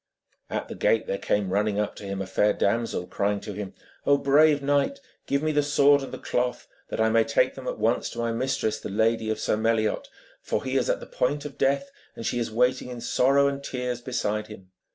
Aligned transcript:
At 0.49 0.67
the 0.67 0.73
gate 0.73 1.05
there 1.05 1.19
came 1.19 1.53
running 1.53 1.79
up 1.79 1.95
to 1.97 2.03
him 2.03 2.23
a 2.23 2.25
fair 2.25 2.53
damsel, 2.53 3.05
crying 3.05 3.39
to 3.41 3.53
him: 3.53 3.75
'O 4.07 4.17
brave 4.17 4.63
knight, 4.63 4.99
give 5.27 5.43
me 5.43 5.51
the 5.51 5.61
sword 5.61 6.01
and 6.01 6.11
the 6.11 6.17
cloth, 6.17 6.67
that 6.89 6.99
I 6.99 7.07
may 7.11 7.23
take 7.23 7.53
them 7.53 7.67
at 7.67 7.77
once 7.77 8.09
to 8.09 8.17
my 8.17 8.31
mistress, 8.31 8.79
the 8.79 8.89
lady 8.89 9.29
of 9.29 9.39
Sir 9.39 9.57
Meliot, 9.57 10.07
for 10.41 10.63
he 10.63 10.75
is 10.75 10.89
at 10.89 11.01
the 11.01 11.05
point 11.05 11.45
of 11.45 11.55
death, 11.55 11.91
and 12.15 12.25
she 12.25 12.39
is 12.39 12.49
waiting 12.49 12.89
in 12.89 12.99
sorrow 12.99 13.47
and 13.47 13.63
tears 13.63 14.01
beside 14.01 14.47
him.' 14.47 14.71